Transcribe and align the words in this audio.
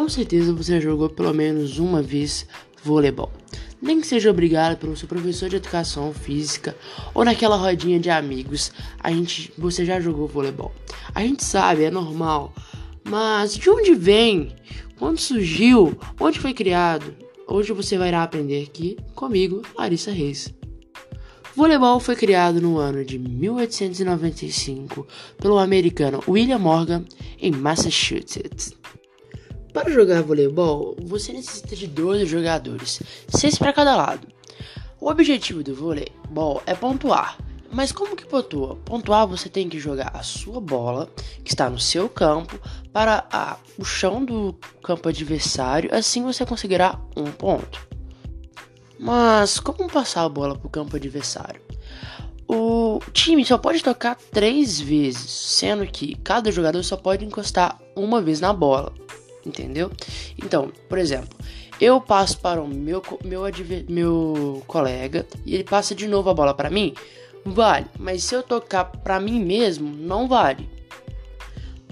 Com 0.00 0.08
certeza 0.08 0.54
você 0.54 0.76
já 0.76 0.80
jogou 0.80 1.10
pelo 1.10 1.34
menos 1.34 1.78
uma 1.78 2.00
vez 2.00 2.46
voleibol. 2.82 3.30
Nem 3.82 4.00
que 4.00 4.06
seja 4.06 4.30
obrigado 4.30 4.78
pelo 4.78 4.96
seu 4.96 5.06
professor 5.06 5.50
de 5.50 5.56
educação 5.56 6.14
física 6.14 6.74
ou 7.12 7.22
naquela 7.22 7.54
rodinha 7.54 8.00
de 8.00 8.08
amigos, 8.08 8.72
a 8.98 9.12
gente, 9.12 9.52
você 9.58 9.84
já 9.84 10.00
jogou 10.00 10.26
voleibol. 10.26 10.72
A 11.14 11.20
gente 11.20 11.44
sabe, 11.44 11.84
é 11.84 11.90
normal. 11.90 12.54
Mas 13.04 13.54
de 13.54 13.68
onde 13.68 13.94
vem? 13.94 14.56
Quando 14.98 15.18
surgiu? 15.18 15.94
Onde 16.18 16.40
foi 16.40 16.54
criado? 16.54 17.14
Hoje 17.46 17.74
você 17.74 17.98
vai 17.98 18.10
aprender 18.14 18.64
aqui 18.64 18.96
comigo, 19.14 19.60
Larissa 19.76 20.12
Reis. 20.12 20.48
Voleibol 21.54 22.00
foi 22.00 22.16
criado 22.16 22.58
no 22.58 22.78
ano 22.78 23.04
de 23.04 23.18
1895 23.18 25.06
pelo 25.36 25.58
americano 25.58 26.22
William 26.26 26.58
Morgan 26.58 27.04
em 27.38 27.50
Massachusetts. 27.50 28.79
Para 29.72 29.90
jogar 29.90 30.22
voleibol, 30.22 30.96
você 31.00 31.32
necessita 31.32 31.76
de 31.76 31.86
12 31.86 32.26
jogadores, 32.26 33.00
6 33.28 33.58
para 33.58 33.72
cada 33.72 33.94
lado. 33.94 34.26
O 35.00 35.08
objetivo 35.08 35.62
do 35.62 35.74
voleibol 35.74 36.62
é 36.66 36.74
pontuar. 36.74 37.38
Mas 37.72 37.92
como 37.92 38.16
que 38.16 38.26
pontua? 38.26 38.74
Pontuar 38.84 39.28
você 39.28 39.48
tem 39.48 39.68
que 39.68 39.78
jogar 39.78 40.10
a 40.12 40.24
sua 40.24 40.60
bola, 40.60 41.08
que 41.44 41.52
está 41.52 41.70
no 41.70 41.78
seu 41.78 42.08
campo, 42.08 42.60
para 42.92 43.24
a, 43.30 43.58
o 43.78 43.84
chão 43.84 44.24
do 44.24 44.58
campo 44.82 45.08
adversário, 45.08 45.94
assim 45.94 46.24
você 46.24 46.44
conseguirá 46.44 46.98
um 47.16 47.30
ponto. 47.30 47.86
Mas 48.98 49.60
como 49.60 49.88
passar 49.88 50.24
a 50.24 50.28
bola 50.28 50.58
para 50.58 50.66
o 50.66 50.70
campo 50.70 50.96
adversário? 50.96 51.62
O 52.48 52.98
time 53.12 53.44
só 53.44 53.56
pode 53.56 53.84
tocar 53.84 54.16
três 54.16 54.80
vezes, 54.80 55.30
sendo 55.30 55.86
que 55.86 56.16
cada 56.16 56.50
jogador 56.50 56.82
só 56.82 56.96
pode 56.96 57.24
encostar 57.24 57.80
uma 57.94 58.20
vez 58.20 58.40
na 58.40 58.52
bola 58.52 58.92
entendeu? 59.44 59.90
Então, 60.38 60.72
por 60.88 60.98
exemplo, 60.98 61.38
eu 61.80 62.00
passo 62.00 62.38
para 62.38 62.60
o 62.60 62.68
meu, 62.68 63.02
meu, 63.24 63.42
meu 63.88 64.62
colega 64.66 65.26
e 65.46 65.54
ele 65.54 65.64
passa 65.64 65.94
de 65.94 66.06
novo 66.06 66.28
a 66.30 66.34
bola 66.34 66.54
para 66.54 66.70
mim, 66.70 66.94
vale, 67.44 67.86
mas 67.98 68.24
se 68.24 68.34
eu 68.34 68.42
tocar 68.42 68.84
para 68.84 69.18
mim 69.18 69.42
mesmo, 69.42 69.88
não 69.88 70.28
vale. 70.28 70.68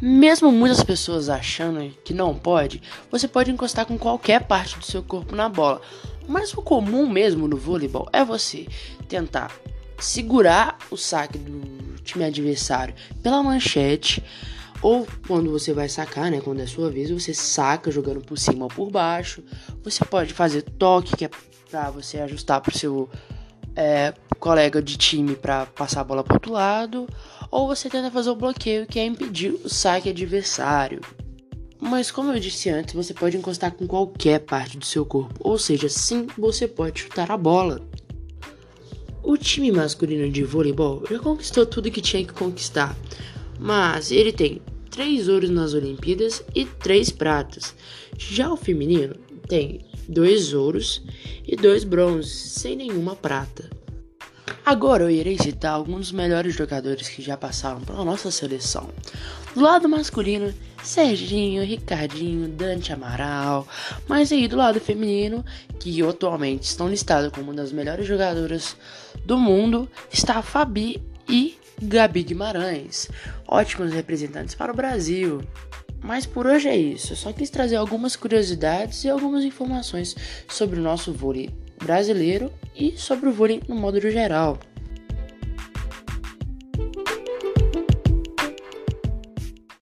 Mesmo 0.00 0.52
muitas 0.52 0.82
pessoas 0.82 1.30
achando 1.30 1.90
que 2.04 2.12
não 2.12 2.34
pode, 2.34 2.82
você 3.10 3.26
pode 3.26 3.50
encostar 3.50 3.86
com 3.86 3.96
qualquer 3.96 4.44
parte 4.44 4.78
do 4.78 4.84
seu 4.84 5.02
corpo 5.02 5.34
na 5.34 5.48
bola. 5.48 5.80
Mas 6.28 6.52
o 6.52 6.60
comum 6.60 7.08
mesmo 7.08 7.48
no 7.48 7.56
voleibol 7.56 8.08
é 8.12 8.24
você 8.24 8.66
tentar 9.08 9.56
segurar 9.98 10.76
o 10.90 10.96
saque 10.96 11.38
do 11.38 11.96
time 12.02 12.24
adversário 12.24 12.94
pela 13.22 13.42
manchete 13.42 14.22
ou 14.86 15.04
quando 15.26 15.50
você 15.50 15.72
vai 15.72 15.88
sacar, 15.88 16.30
né? 16.30 16.40
Quando 16.40 16.60
é 16.60 16.66
sua 16.66 16.88
vez, 16.88 17.10
você 17.10 17.34
saca 17.34 17.90
jogando 17.90 18.20
por 18.20 18.38
cima 18.38 18.66
ou 18.66 18.70
por 18.70 18.88
baixo. 18.88 19.42
Você 19.82 20.04
pode 20.04 20.32
fazer 20.32 20.62
toque, 20.62 21.16
que 21.16 21.24
é 21.24 21.30
pra 21.68 21.90
você 21.90 22.18
ajustar 22.18 22.60
pro 22.60 22.78
seu 22.78 23.10
é, 23.74 24.14
colega 24.38 24.80
de 24.80 24.96
time 24.96 25.34
para 25.34 25.66
passar 25.66 26.02
a 26.02 26.04
bola 26.04 26.22
pro 26.22 26.34
outro 26.34 26.52
lado. 26.52 27.08
Ou 27.50 27.66
você 27.66 27.90
tenta 27.90 28.12
fazer 28.12 28.30
o 28.30 28.36
bloqueio, 28.36 28.86
que 28.86 29.00
é 29.00 29.04
impedir 29.04 29.54
o 29.64 29.68
saque 29.68 30.10
adversário. 30.10 31.00
Mas 31.80 32.12
como 32.12 32.32
eu 32.32 32.38
disse 32.38 32.70
antes, 32.70 32.94
você 32.94 33.12
pode 33.12 33.36
encostar 33.36 33.72
com 33.72 33.88
qualquer 33.88 34.38
parte 34.38 34.78
do 34.78 34.84
seu 34.84 35.04
corpo, 35.04 35.34
ou 35.40 35.58
seja, 35.58 35.88
sim, 35.88 36.28
você 36.38 36.68
pode 36.68 37.00
chutar 37.00 37.28
a 37.32 37.36
bola. 37.36 37.80
O 39.20 39.36
time 39.36 39.72
masculino 39.72 40.30
de 40.30 40.44
voleibol 40.44 41.02
já 41.10 41.18
conquistou 41.18 41.66
tudo 41.66 41.90
que 41.90 42.00
tinha 42.00 42.24
que 42.24 42.32
conquistar 42.32 42.96
mas 43.58 44.10
ele 44.10 44.32
tem 44.32 44.60
três 44.96 45.28
ouros 45.28 45.50
nas 45.50 45.74
Olimpíadas 45.74 46.42
e 46.54 46.64
três 46.64 47.10
pratas. 47.10 47.74
Já 48.16 48.50
o 48.50 48.56
feminino 48.56 49.14
tem 49.46 49.84
dois 50.08 50.54
ouros 50.54 51.02
e 51.46 51.54
dois 51.54 51.84
bronzes, 51.84 52.32
sem 52.32 52.74
nenhuma 52.74 53.14
prata. 53.14 53.68
Agora 54.64 55.04
eu 55.04 55.10
irei 55.10 55.36
citar 55.38 55.74
alguns 55.74 55.98
dos 55.98 56.12
melhores 56.12 56.54
jogadores 56.54 57.10
que 57.10 57.20
já 57.20 57.36
passaram 57.36 57.82
pela 57.82 58.04
nossa 58.04 58.30
seleção. 58.30 58.88
Do 59.54 59.60
lado 59.60 59.86
masculino, 59.86 60.52
Serginho, 60.82 61.62
Ricardinho, 61.62 62.48
Dante 62.48 62.92
Amaral. 62.92 63.68
Mas 64.08 64.32
aí 64.32 64.48
do 64.48 64.56
lado 64.56 64.80
feminino, 64.80 65.44
que 65.78 66.02
atualmente 66.02 66.62
estão 66.62 66.88
listados 66.88 67.30
como 67.30 67.50
uma 67.50 67.54
das 67.54 67.70
melhores 67.70 68.06
jogadoras 68.06 68.76
do 69.26 69.38
mundo, 69.38 69.88
está 70.10 70.38
a 70.38 70.42
Fabi 70.42 71.02
e 71.28 71.58
Gabi 71.80 72.22
Guimarães, 72.22 73.08
ótimos 73.46 73.92
representantes 73.92 74.54
para 74.54 74.72
o 74.72 74.76
Brasil. 74.76 75.42
Mas 76.02 76.24
por 76.24 76.46
hoje 76.46 76.68
é 76.68 76.76
isso, 76.76 77.12
eu 77.12 77.16
só 77.16 77.32
quis 77.32 77.50
trazer 77.50 77.76
algumas 77.76 78.16
curiosidades 78.16 79.04
e 79.04 79.08
algumas 79.08 79.44
informações 79.44 80.14
sobre 80.48 80.78
o 80.78 80.82
nosso 80.82 81.12
vôlei 81.12 81.50
brasileiro 81.78 82.52
e 82.74 82.96
sobre 82.96 83.28
o 83.28 83.32
vôlei 83.32 83.60
no 83.68 83.74
modo 83.74 84.00
geral. 84.00 84.58